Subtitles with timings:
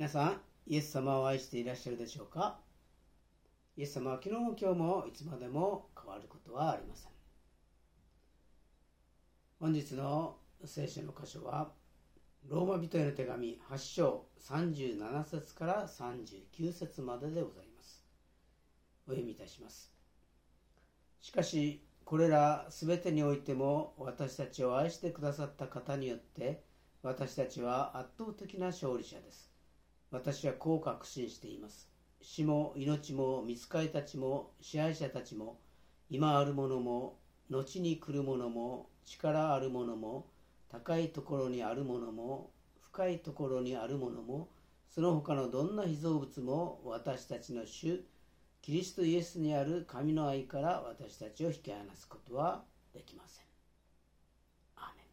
[0.00, 2.58] 皆さん、イエス様を愛していらっしゃるでしょうか？
[3.76, 7.10] イエス様は昨日も今日もいつまでも変わることはありません。
[9.58, 11.72] 本日の聖書の箇所は、
[12.48, 18.02] ローマ人への手紙8章37節から39節まででございます。
[19.06, 19.92] お読みいたします。
[21.20, 26.64] しかし、これらすべてにおいても私たちを愛してくださった方によって
[27.02, 29.49] 私たちは圧倒的な勝利者です。
[30.10, 31.88] 私はこう確信しています。
[32.22, 35.58] 死も命も見つかりたちも支配者たちも
[36.10, 40.26] 今あるものも後に来るものも力あるものも
[40.68, 44.48] 高いところにあるものも深いところにあるものも
[44.88, 48.04] その他のどんな被造物も私たちの主
[48.62, 53.44] キリストイエスにある神の愛から私たちを引き離すことはできません。
[54.76, 55.06] アーメン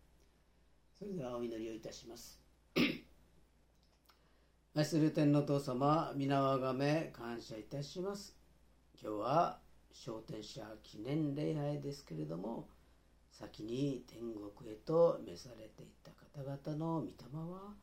[0.98, 2.47] それではお祈りをいたします。
[4.78, 8.38] 愛する天の父様、皆をあがめ感謝いたします。
[9.02, 9.60] 今日は
[9.92, 12.70] 昇天者記念礼拝ですけれども、
[13.32, 17.12] 先に天国へと召されていった方々の御霊
[17.52, 17.74] は、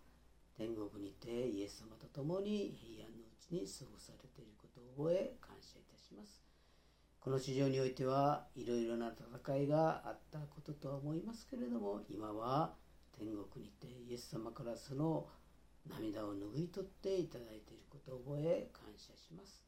[0.56, 6.44] 天国にてイエス様と共に平安のうちに過ごされていることを覚え感謝いたします。
[7.18, 12.76] この地上においてはいろいろな戦いがあったこととは思いますけれども、今は
[13.18, 15.26] 天国にてイエス様からその
[15.88, 19.64] 涙を拭い取っていただいていることを覚え感謝します。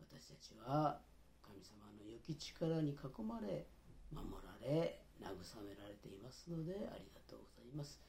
[0.00, 1.00] 私たちは
[1.42, 3.66] 神様の良き力に囲まれ
[4.12, 5.26] 守られ慰
[5.62, 8.00] められていますのでありがとうございます。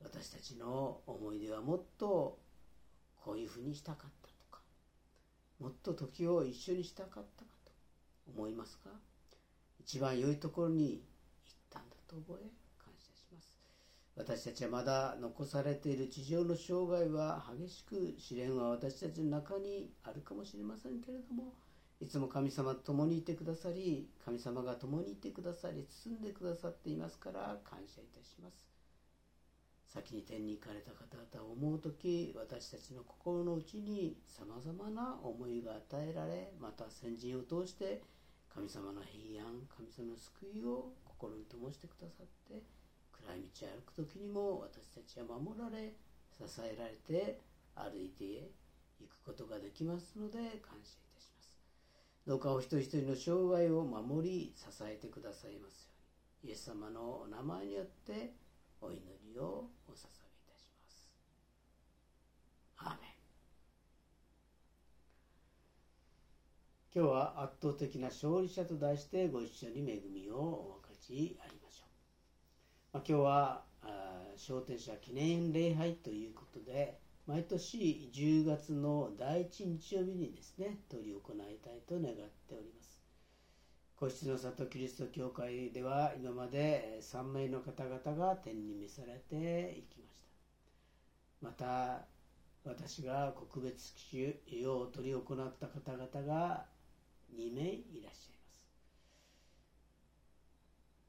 [0.00, 2.38] 私たちの思い出はもっと
[3.16, 4.60] こういうふうにしたかったとか
[5.58, 7.72] もっと時を一緒にしたかったかと
[8.32, 8.90] 思いますか？
[9.80, 11.02] 一番良いところに
[11.44, 12.48] 行ったんだと覚え
[14.18, 21.54] 私たちはまだ残されている地上の生涯は激しく試練は私たちの中にあるかもしれませんけれども
[22.00, 28.66] いつも神様と共にいてくださり神様が共にいてくださり包んでくださっていますから感謝いたします。
[29.86, 38.02] 先に天に行かれた方々を思う時私たちの心の内にさまざまな思いが与えられまた先人を通して
[38.52, 42.62] 神様の平安神様の救いを心に灯してくださって
[43.26, 45.94] 暗い道を歩く時にも私たちは守られ
[46.30, 47.40] 支えられて
[47.74, 48.24] 歩いて
[49.00, 51.58] いくことができますので感謝いたします。
[52.26, 55.94] どうかお一人一人の生涯を守り支えてくださいますよ
[56.42, 56.50] うに。
[56.50, 58.34] イエス様のお名前によって
[58.80, 59.00] お祈
[59.32, 61.10] りをお捧げいたします。
[62.78, 63.18] アーメン。
[66.94, 71.57] 今日は圧倒的な勝利者と題してご一緒に恵みをお分かちあり
[72.90, 73.62] まあ、今日は
[74.36, 82.98] 商店者記念礼拝ということで毎年10月の第1日曜日にですね執り行いたいと願っております。
[83.94, 90.22] 個室の里キリスト教会では今まで3名の方々が天に召されていきまし
[91.42, 91.46] た。
[91.46, 92.06] また
[92.64, 94.34] 私が告別式
[94.66, 95.24] を執り行っ
[95.58, 96.64] た方々が
[97.36, 98.60] 2名いらっしゃいます。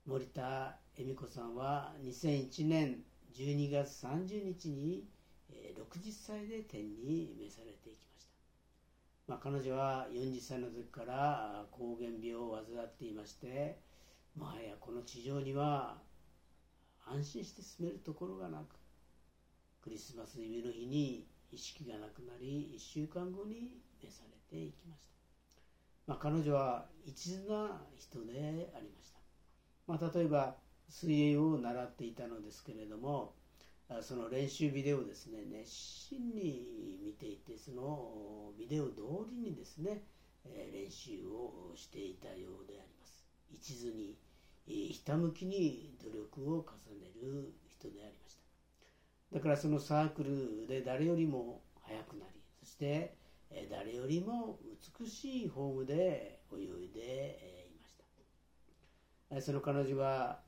[0.05, 2.97] 森田恵美子さんは2001年
[3.33, 5.05] 12月30日に
[5.49, 13.79] 60歳で天に召されていきました、まあ、彼女は40歳の時から膠原病を患っていまして
[14.35, 15.99] もはやこの地上には
[17.07, 18.75] 安心して住めるところがなく
[19.81, 23.71] クリスマスイブの日に意識がなくなり1週間後に
[24.03, 25.13] 召されていきました、
[26.07, 29.19] まあ、彼女は一途な人でありました、
[29.87, 30.55] まあ、例えば
[30.89, 33.33] 水泳を習っていたのですけれども
[34.01, 39.01] その練習ビデオをですね熱心に見ていてそのビデオ通
[39.31, 40.03] りにですね
[40.45, 43.25] 練習をしていたようであります。
[43.51, 44.17] 一途に
[44.67, 46.65] ひたむきに努力を重
[46.99, 49.35] ねる人でありました。
[49.35, 53.15] だからそのサークルで誰よりも速くなりそして
[53.69, 54.59] 誰よりも
[54.99, 57.95] 美しいフォームで泳いでいまし
[59.29, 59.41] た。
[59.41, 60.47] その彼女は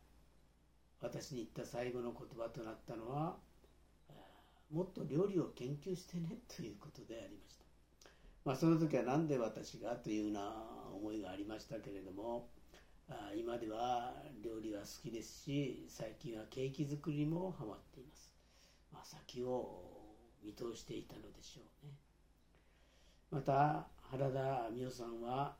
[1.02, 3.36] 私に言った最後の言葉となったのは
[4.72, 7.66] もっと料理を研究してねということでありました、
[8.46, 10.54] まあ、その時は何で私がというような
[10.96, 12.48] 思いがありましたけれども
[13.36, 14.14] 今では
[14.44, 18.32] 料理は好きですし最近はケーキ作りもハマっています、
[18.94, 19.84] まあ、先を
[20.44, 21.94] 見通していたのでしょうね。
[23.30, 25.56] また原田美代さんは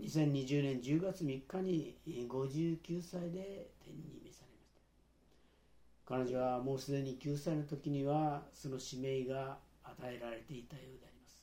[0.00, 4.27] 2020年10月3日に59歳で天に
[6.08, 11.42] 彼女はもうすでに9歳の時にはその使命が与えられていたようであります。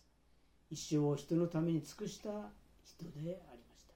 [0.72, 2.30] 一生を人のために尽くした
[2.84, 3.94] 人でありました。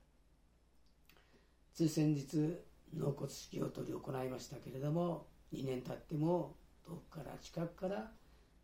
[1.74, 2.60] つい先日
[2.94, 6.56] 納骨式を執り行いましたけれども2年経っても
[6.86, 8.12] 遠くから近くから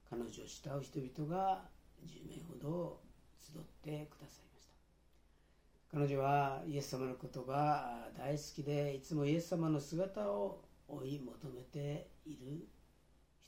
[0.07, 1.63] 彼女を慕う人々が
[2.05, 2.99] 10名ほど
[3.41, 5.97] 集ってくださいました。
[5.97, 12.67] 彼女はイエス様のことが大好きでいつもイエス様の姿を追い求めている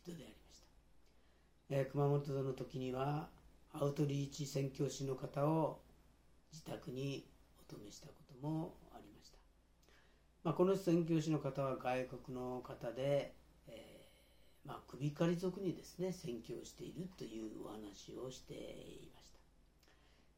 [0.03, 0.67] 人でありました、
[1.69, 3.29] えー、熊本の時には
[3.73, 5.79] アウトリーチ宣教師の方を
[6.51, 7.27] 自宅に
[7.59, 9.37] お泊めしたこともありました、
[10.43, 13.33] まあ、この宣教師の方は外国の方で、
[13.67, 19.37] えー、まあ、首狩り族にですね宣教しているというお話をしていました。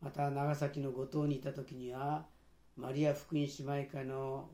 [0.02, 2.26] また長崎の五島にいた時には
[2.78, 4.50] マリア福音姉妹会の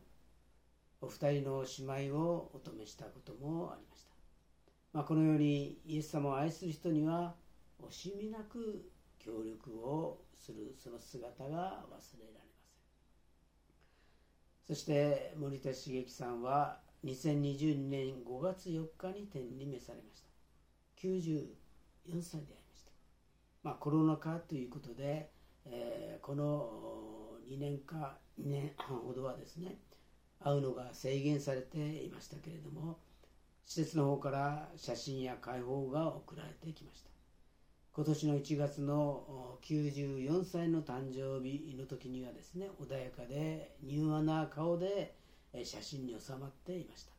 [1.06, 1.64] お二人の
[1.98, 4.16] 姉妹をお止めしたこともありました、
[4.92, 7.36] まあ、このようにイエス様を愛する人には
[7.80, 12.00] 惜しみなく協力をするその姿が忘れられま
[14.66, 14.76] せん。
[14.76, 20.30] そして森田茂樹さんは2022年5月4日に天に召されました。
[21.08, 22.92] 94歳でありました。
[23.62, 25.30] まあコロナ禍ということで、
[25.66, 29.78] えー、この2年か2年半ほどはですね
[30.44, 32.98] 会うのが制限されていましたけれども
[33.66, 37.10] 施設の方から写真や解放が送られてきました。
[37.96, 45.16] 今年の1月の94歳の誕生日の時にはですね穏やかで柔和な顔で
[45.64, 47.14] 写真に収まっていました、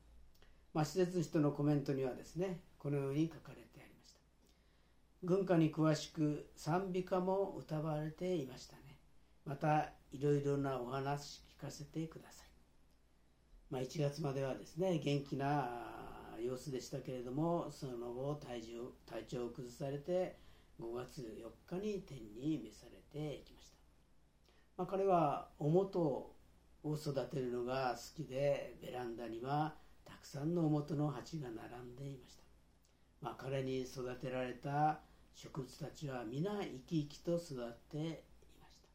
[0.74, 4.18] まあ、施設の人のコメントにはですねこのように書かれてありました。
[5.24, 8.82] 軍歌に詳しく賛美歌も歌われていましたね。
[9.46, 12.45] またいろいろなお話聞かせてください。
[13.70, 15.68] まあ、1月まではですね元気な
[16.40, 20.36] 様子でしたけれどもその後体調体調を崩されて
[20.80, 23.76] 5月4日に天に召されていきました、
[24.76, 26.34] まあ、彼はおもと
[26.84, 29.74] を育てるのが好きでベランダには
[30.04, 32.42] たくさんのおもとの鉢が並んでいました、
[33.22, 35.00] まあ、彼に育てられた
[35.34, 38.00] 植物たちは皆生き生きと育ってい
[38.58, 38.88] ました。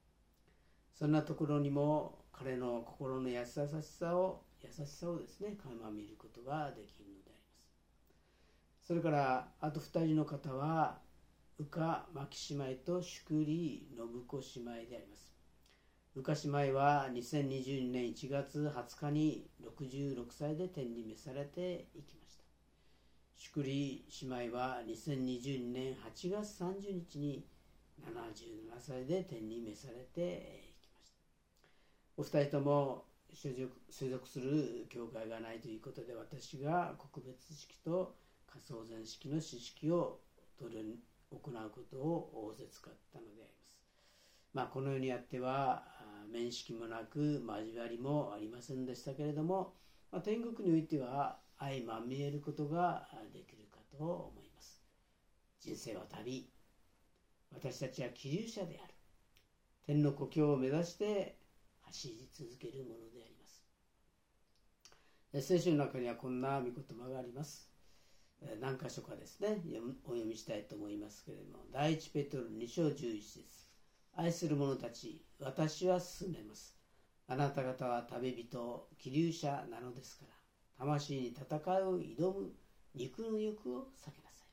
[0.96, 7.56] そんなところにも彼の心の優しさを優しさをですね垣間見ることができるのでありま
[8.82, 8.88] す。
[8.88, 11.00] それからあと2人の方は
[11.60, 15.32] 宇賀牧姉妹と宿利信子姉妹であります。
[16.16, 22.44] 宇賀姉妹は2022年1月20日に66歳で天に召されていきました。
[23.38, 27.46] 宿利姉妹は2022年8月30日に
[28.04, 31.18] 77歳で天に召されていきました。
[32.18, 40.20] お二人とも所属所属する教会がないということで私が告別式と仮想前式の知識を
[40.60, 41.00] 取る
[41.32, 43.80] 行うことを仰せ使ったのであります。
[44.54, 45.84] まあ、このようにやっては
[46.30, 49.74] 面識もなく交わりもありませんでしたけれども、
[50.12, 54.84] まあ、天国においては相まみえることができるかと思います。
[55.60, 56.50] 人生は旅
[57.54, 58.94] 私たちは気流者である
[59.86, 61.38] 天の故郷を目指して
[61.82, 63.11] 走り続けるもの。
[65.40, 67.72] 聖書の中にはこんな御言葉があります。
[68.60, 69.62] 何箇所かですね、
[70.04, 73.44] お読みしたいと思いますけれども、第一ペトロ2章11節
[74.14, 76.76] 愛する者たち、私は進めます。
[77.28, 80.34] あなた方は旅人、気流者なのですから、
[80.80, 82.52] 魂に戦う、挑む、
[82.94, 84.48] 肉の欲を避けなさい。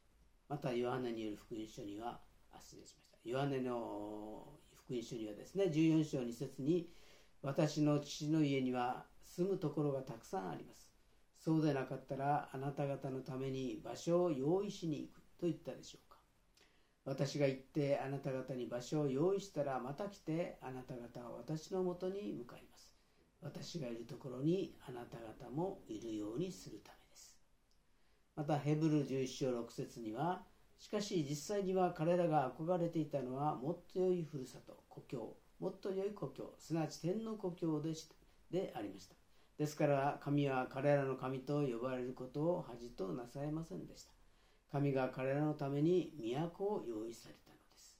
[0.49, 2.21] また、ヨハネによる福音書には、
[2.53, 3.29] あ、失礼しました。
[3.29, 6.89] ヨハネの福音書にはですね、14章2節に、
[7.43, 9.07] 私の父の家には
[9.39, 10.91] 住むところがたくさんあります。
[11.39, 16.19] そうでなかったらあなた方のために場所を用意しに行くと言ったでしょうか。
[17.05, 22.93] 私が行ってあなた方に場所を用意したらまた来てあなた方は私のもとに向かいます。
[23.41, 27.41] 私がいるところにあなた方もいるようにするためです。
[28.35, 30.43] またヘブル11章6節には
[30.81, 38.15] しかし実際には彼らが憧れていたのはもっと良いふるさと故郷もっと良い故郷すなわち天の故郷でした
[38.51, 39.28] でありました
[39.59, 44.13] ですから神は彼らの神と呼ばれることを恥となされませんでした。
[44.71, 47.99] 神が彼らのために都を用意されたのです。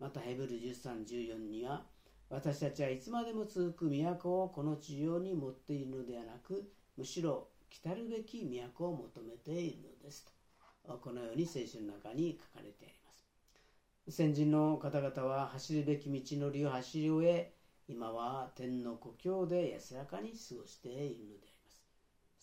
[0.00, 1.84] またヘブル1314には
[2.28, 8.44] 私たちはいつまでも続く都をこの地上に持っているのではなくむしろ来るべき
[8.76, 10.24] 都を求めているのです。
[10.24, 14.16] とこのように聖書の中に書かれています。
[14.16, 17.54] 先人の方々は走るべき道のりを走り終え
[17.90, 21.82] 今は天の故郷で安らかに過ごしているのであります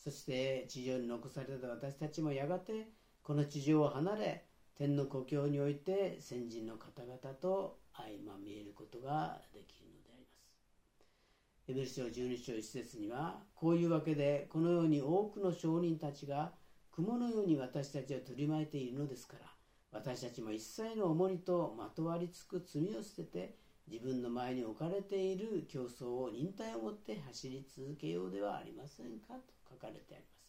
[0.03, 2.89] そして地上に残された私たちもやがて
[3.23, 4.45] この地上を離れ
[4.77, 11.71] 天の故郷において先人の方々と相まみえることができるのであります。
[11.71, 16.51] エブル書12章1節にはこういうわけでこのように多くの証人たちが
[16.91, 19.45] 雲のように私たちを取り巻いているのですから
[19.91, 23.55] 私たちも一切の重荷とまとわりつく罪を捨てて
[23.89, 30.47] 自分の前に置かれている競争を忍耐を持って走り続けようではありませんかと書かれてあります。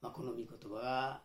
[0.00, 1.22] まあ、この御言葉が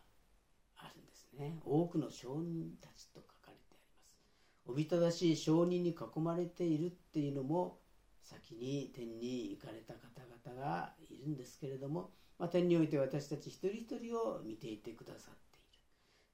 [0.76, 1.60] あるんですね。
[1.64, 4.18] 多くの証人たちと書かれてあります。
[4.66, 7.78] おびただしい証人に囲まれているっていうのも
[8.22, 15.78] 先に天に行かれた方々がいるんですけれども、まあ、天において私たち一人一人を見ていてくださっている。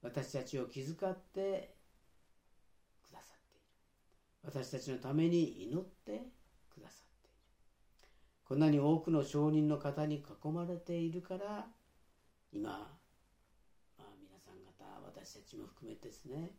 [0.03, 1.80] 私たちを気遣って
[4.43, 6.23] 私たちのために祈って
[6.73, 7.37] くださっている。
[8.45, 11.67] こんなに多くの証人の方に囲まれているから
[12.53, 12.99] 今、ま
[14.01, 16.51] あ、皆さん方私たちも含めてですね、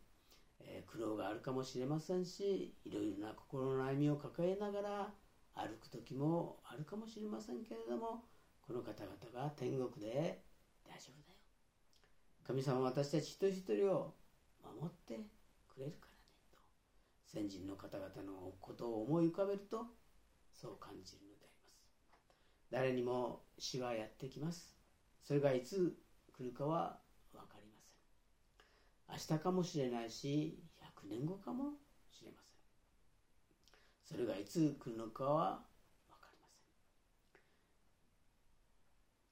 [0.60, 5.12] えー、苦労があるかもしれませんしいろいろな心の悩みを抱えながら
[5.54, 8.24] 歩く時もあるかもしれませんけれども
[8.66, 10.40] この方々が天国で
[10.86, 11.38] 大丈夫だよ。
[12.46, 14.14] 神様は私たち一人一人を
[14.62, 15.20] 守って
[15.68, 16.11] くれるから。
[17.32, 19.86] 先人の方々のことを思い浮かべると
[20.52, 21.56] そう感じるのであり
[22.10, 22.30] ます。
[22.70, 24.76] 誰にも死はやってきます。
[25.22, 25.96] それがいつ
[26.36, 26.98] 来るかは
[27.32, 27.80] 分かりま
[29.18, 29.34] せん。
[29.34, 30.58] 明日かもしれないし
[31.04, 31.72] 100年後かも
[32.10, 34.16] しれません。
[34.16, 35.64] それがいつ来るのかは
[36.10, 36.46] 分かりま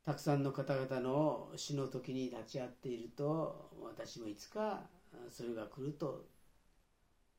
[0.07, 0.15] せん。
[0.15, 4.89] たくさんの方々の死の時に立ち会っていると私もいつか
[5.29, 6.25] それが来ると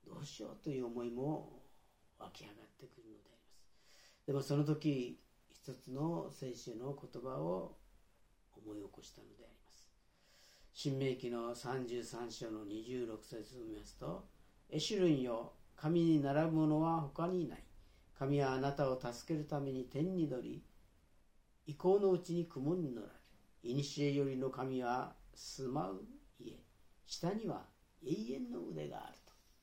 [0.06, 1.62] どうしようという思いも
[2.20, 4.28] 湧き上がってくるのであります。
[4.28, 7.78] でもその時一つの聖書の言葉を
[8.56, 9.88] 思い起こしたのであります。
[10.74, 14.28] 新明記の33章の26節を見ますと
[14.70, 17.64] エシュルンよ神に並ぶ者は他にいない。
[18.18, 20.64] 神はあなたを助けるために天に乗り
[21.66, 23.08] 意向のうちに雲に乗ら
[23.64, 26.04] れる古よりの神は住まう
[26.40, 26.60] 家
[27.08, 27.66] 下には
[28.04, 29.21] 永遠の腕がある。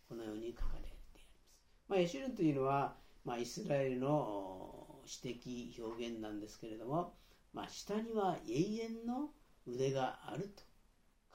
[0.08, 1.88] このように書かれてあります。
[1.88, 7.14] まあ、エシュルンというのは、まあ、イスラエルの詩的表現なんですけれども、
[7.52, 9.30] まあ、下には永遠の
[9.66, 10.62] 腕があると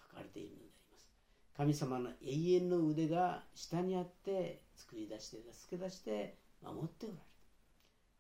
[0.09, 1.07] 書かれているのであります。
[1.55, 7.25] 神様の永遠の腕が下にあって作り出して助け出して守っておられる。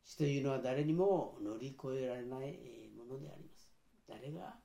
[0.05, 2.59] 死というのは誰にも乗り越えられない
[2.95, 3.71] ものであります。
[4.07, 4.55] 誰が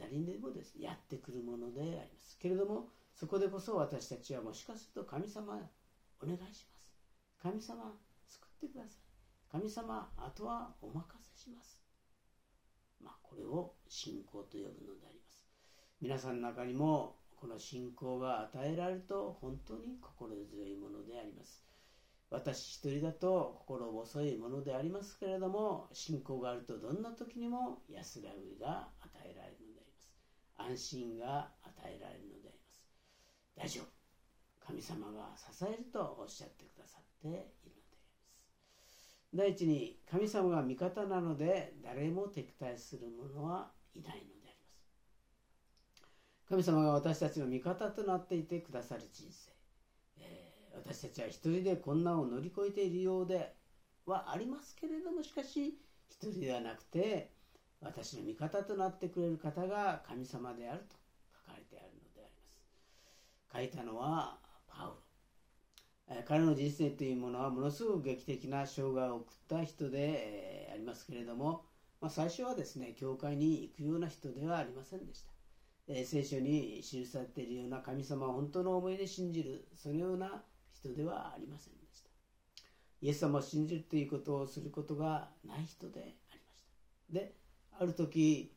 [0.00, 2.38] 誰にでもです、やってくるものであります。
[2.38, 5.54] けれどもそこでこそ私たちはもしかすると神様
[6.22, 6.92] お願いします。
[7.42, 7.96] 神様
[8.28, 9.00] 救ってください。
[9.50, 11.02] 神様あとはお任
[11.34, 11.82] せします。
[13.00, 15.48] まあこれを信仰と呼ぶのであります。
[15.98, 21.64] 皆さんの中にもこの信仰が与えられると本当に心強いものであります。
[22.28, 30.76] 私一人だと心細いものでありますけれども信仰があるとどんな時にも安らぎが与えられるのであります。
[30.76, 32.55] 安心が与えられるのであります。
[33.56, 33.96] 大丈夫
[34.66, 39.26] 神様が支えるとおっしゃってくださっているのであります。
[39.34, 44.74] 第一に神様が味方なので誰も敵対する者はいないのでありま
[45.94, 46.04] す。
[46.48, 49.52] 神様が私たちの味方となっていてくださる人生、
[50.18, 53.54] えー、私たちは一人で困難を乗り越えているようで
[54.04, 57.32] はありますけれどもしかし一人ではなくて
[57.80, 61.05] 私の味方となってくれる方が神様であると。
[63.56, 66.22] 書いたのはパウロ。
[66.28, 71.64] 彼の人生というものはものすごく劇的な生涯を送った人でありますけれども、
[72.00, 75.32] まあ、最初はですね教会に行くような人ではありませんでした、
[75.88, 82.10] え聖書に記されているような神様を本当の思いで信じるそのような人ではありませんでした。
[83.00, 86.62] イエス様を信じるということをすることがない人でありまし
[87.08, 87.14] た。
[87.14, 87.34] で
[87.80, 88.52] ある時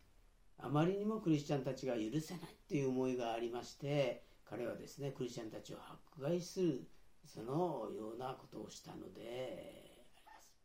[0.59, 6.87] あまりにもクリスチャンたちが許せないという思いがありまして彼はですねクリスチャンたちを迫害する
[7.25, 9.21] そのようなことをしたので
[10.15, 10.55] あります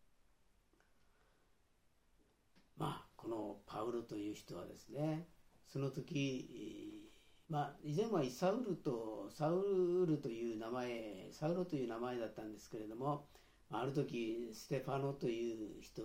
[2.79, 5.27] まあこのパウロという人はですね
[5.67, 7.11] その時
[7.49, 13.27] まあ以前はイサウルとサウルという名前サウロという名前だったんですけれども
[13.71, 16.03] ある時ステファノという人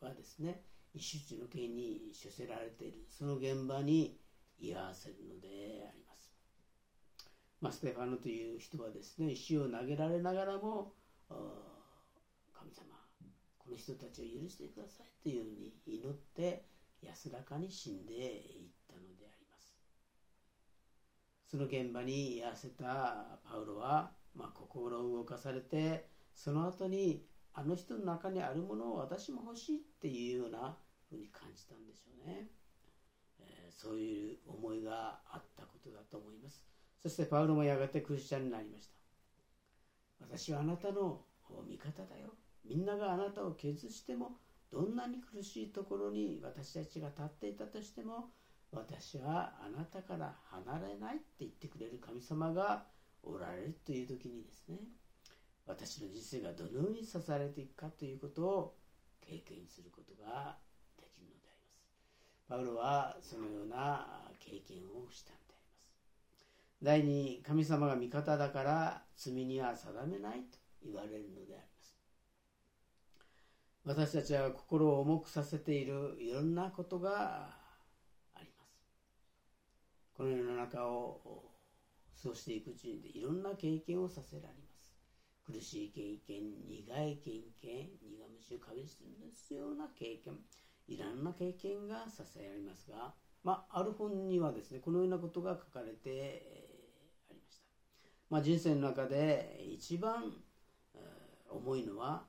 [0.00, 0.62] がですね
[0.94, 4.18] 一種の刑に処せられているその現場に
[4.58, 5.48] 居合わせるので
[5.88, 6.01] あります。
[7.62, 10.94] まあ、ステファノという人はですね石を投げられながらも
[12.52, 12.98] 神様
[13.56, 16.66] この人たちを許してくださいというふうに祈って
[17.00, 19.76] 安らかに死んでいったのであります。
[21.46, 30.76] その現場に居合わせたパウロは、まあ、心を動かされてその後にあの人の中にあるものを私も欲しいっていうような
[31.08, 32.48] ふうに感じたんでしょうね、
[33.38, 36.71] えー、そういう思いがあったことだと思います。
[37.02, 38.94] そしてパウロもやがてクリスチャンになりました。
[40.20, 41.24] 私はあなたの
[41.66, 42.28] 味方だよ。
[42.64, 44.36] みんながあなたを削しても
[44.70, 48.30] どんなに苦しいところに私たちが立っていたとしても
[48.70, 52.84] 私はあなたから離れないって言ってくれる神様が
[53.22, 54.78] おられるという時にですね
[55.66, 58.76] 私の人生がどのように支えられていくかということを
[59.20, 60.56] 経験することが
[60.98, 61.88] できるのであります。
[62.48, 64.06] パウロはそのような
[64.40, 65.41] 経験をした。
[66.82, 71.96] 第二神様が味方だから罪には定めないと言われるのであります
[73.84, 77.50] 私たちは心を重くさせているいろんなことが
[78.34, 78.84] あります
[80.14, 81.50] この世の中を
[82.22, 84.92] 過ごしていくうちにいろんな経験をさせられます
[85.44, 88.06] 苦しい経験、苦い経験、苦
[88.38, 90.38] 虫をかみしめるような経験、
[90.86, 96.61] いろんな経験がさせられますが、まあ、ある本にはですね、このようなことが書かれて、えー、ありました。
[98.32, 100.32] まあ、人生の中で一番、
[100.94, 102.24] えー、重いのは、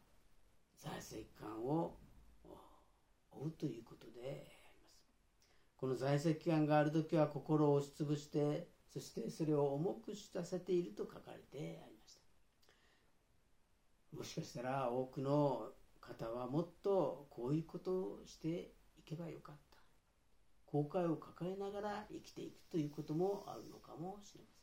[0.78, 1.96] 財政感を
[3.32, 5.08] 負うということであります。
[5.78, 12.22] この在籍感がある時は心を押しつぶして、そしてそれを重くさせていると書かれてあります。
[14.12, 15.70] もしかしたら多くの
[16.02, 19.78] 方はもっとこういうことをしていけばよかった
[20.66, 24.63] 後悔を抱えながら生きていくということもあるのかもしれません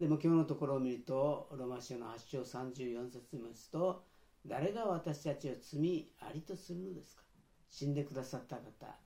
[0.00, 4.04] でも今日のところを見るとロマ書の8章34節見ますと
[4.44, 7.22] 誰が私たちを罪ありとするのですか？
[7.70, 8.62] 死んでくださった方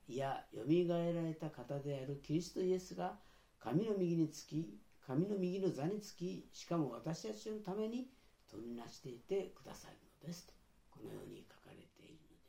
[0.09, 3.17] いやよみがえられた方であるキリストイエスが
[3.61, 8.09] 神の右につき神の右の座につきしかも私たちのために
[8.51, 10.47] 取りなしていてくださるのです。
[10.47, 10.55] と
[10.91, 12.47] このように書かれているので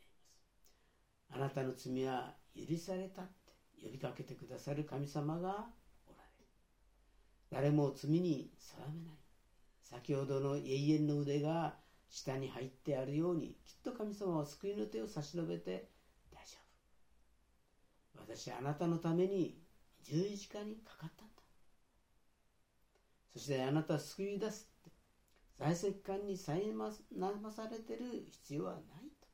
[1.31, 1.55] あります。
[1.55, 5.67] あなたの罪は許されたって呼びかけてくださる神様が
[7.51, 9.15] 誰も罪に定めない。
[9.81, 11.75] 先ほどの永遠の腕が
[12.09, 15.89] 下に入ってあるようにきっと神様は救いの手を差し伸べて
[16.31, 16.57] 大丈
[18.15, 18.33] 夫。
[18.33, 19.61] 私はあなたのために
[20.03, 21.33] 十字架にかかったんだ。
[23.33, 24.69] そしてあなたは救い出す
[25.55, 26.91] 在籍感にさえま
[27.51, 28.81] されてる必要はない
[29.21, 29.27] と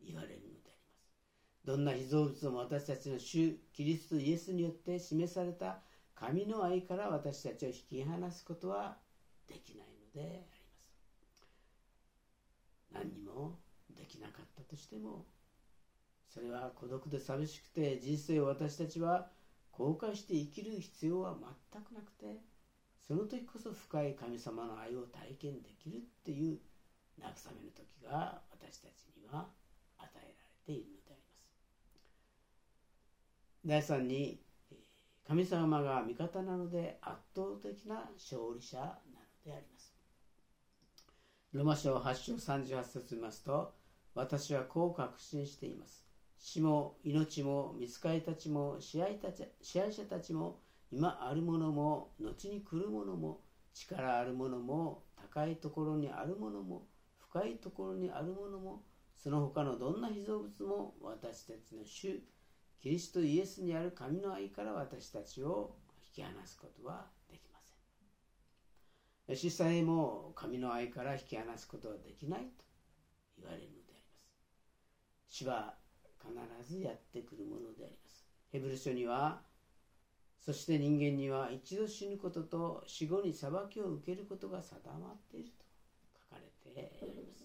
[0.00, 1.66] 言われるのであります。
[1.66, 5.80] どんな被造物も私たちの主キリストイエスによって示された
[6.18, 8.96] 神の愛から私たちを引き離すことは
[9.46, 10.60] できないのであり
[11.22, 11.46] ます。
[12.92, 13.60] 何にも
[13.96, 15.26] できなかったとしても
[16.28, 19.28] それは孤独で寂しくて人生を私たちは
[19.70, 21.36] 後悔して生きる必要は
[21.72, 22.40] 全くなくて
[23.06, 26.58] その時こそ深い神様の愛を体験できるっていう
[27.20, 27.22] 慰
[27.54, 29.46] めの時が私たちには
[29.98, 30.34] 与えられ
[30.66, 31.22] ているのであり
[33.80, 33.88] ます。
[33.88, 34.47] 第3に
[35.28, 38.92] 神様が味方なので圧倒的な勝利者なの
[39.44, 39.94] であります。
[41.52, 43.74] ロマ書8章38節見ますと
[44.14, 46.06] 私はこう確信しています。
[46.38, 50.60] 死も命も見つかりたちも支配たち支配者たちも
[50.90, 53.42] 今あるものも後に来るものも
[53.74, 56.86] 力あるものも高いところにあるものも
[57.18, 58.82] 深いところにあるものも
[59.14, 62.22] その他のどんな被造物も私たちの主
[62.80, 65.76] キリストイエスにある神の愛から私たちを
[66.16, 67.58] 引き離すことはできま
[69.26, 69.36] せん。
[69.36, 72.64] 主さえも神の愛から引き離すことはできないと
[73.36, 74.30] 言われるのであります。
[75.28, 75.74] 主は
[76.20, 78.24] 必ずやってくるものであります。
[78.52, 79.42] ヘブル書には
[80.38, 85.64] そして人間には一度死ぬことと死後に裁きを受けることが定まっていると
[86.30, 87.44] 書かれてあります。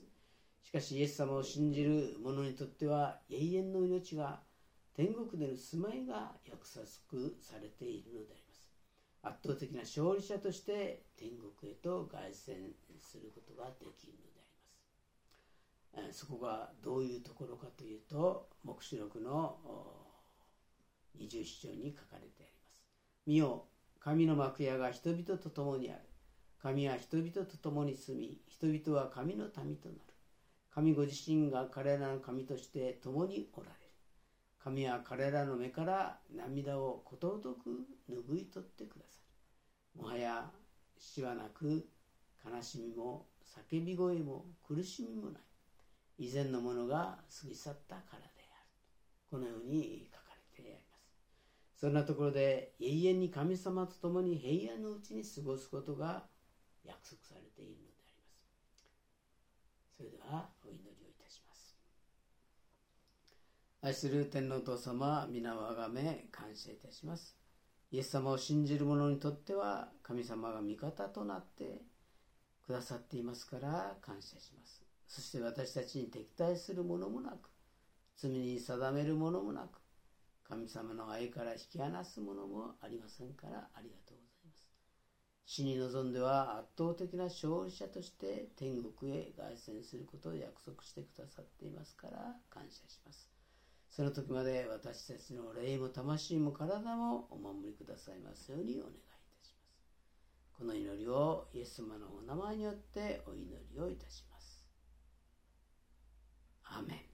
[0.61, 4.39] しかしイエス様を信じる者にとっては永遠の命が
[4.95, 6.85] 天国での住まいが約束
[7.41, 8.71] されているのであります。
[9.23, 14.41] 圧倒的な勝利者として天国へと凱旋することができるので
[15.97, 16.19] あります。
[16.19, 19.57] そこがどういうところかというと黙示録の
[21.17, 22.77] 27章に書かれてあります。
[23.25, 23.65] 見よ
[23.99, 26.01] 神の幕屋が人々と共にある。
[26.61, 30.01] 神は人々と共に住み人々は神の民となる。
[30.69, 33.82] 神ご自身が彼らの神として共におられる。
[34.63, 39.19] 神は彼らの目から涙をことごとく拭い取ってくださ
[39.97, 40.49] るもはや
[40.97, 41.85] 死はなく
[42.45, 43.25] 悲しみも
[43.69, 45.41] 叫び声も苦しみもない。
[46.17, 48.69] 以前のものが過ぎ去ったからである。
[49.29, 50.23] このように書か
[50.57, 51.79] れてあります。
[51.79, 56.23] そんなところで永遠に神様と共に平安のうちに過ごすことが
[56.83, 58.87] 約束されているのであります。
[59.97, 61.77] それではお祈りをいたします
[63.85, 67.35] 愛する天皇父様皆をあがめ感謝いたします。
[67.91, 71.81] イエス様を信じる者にとっては神様が味方となって
[72.65, 74.85] くださっていますから感謝します。
[75.05, 77.49] そして私たちに敵対するものもなく
[78.15, 79.81] 罪に定めるものもなく
[80.47, 84.65] 神様の愛から引き離すものもありませんからありがとうございます。
[85.45, 93.32] 死に臨んでは圧倒的な勝利者として天国へ凱旋することを約束してくださっていますから感謝します。
[93.95, 98.93] その時まで私たちの霊も魂も体もお守りくださいますようにお願いい
[99.37, 99.77] たします。
[100.57, 104.65] この祈りをイエス様のお名前によってお祈りをいたします。
[106.63, 107.12] アメン